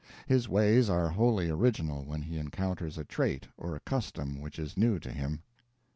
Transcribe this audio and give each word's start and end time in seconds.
His 0.25 0.49
ways 0.49 0.89
are 0.89 1.09
wholly 1.09 1.51
original 1.51 2.03
when 2.03 2.23
he 2.23 2.39
encounters 2.39 2.97
a 2.97 3.03
trait 3.05 3.47
or 3.55 3.75
a 3.75 3.79
custom 3.81 4.41
which 4.41 4.57
is 4.57 4.75
new 4.75 4.97
to 4.97 5.11
him. 5.11 5.43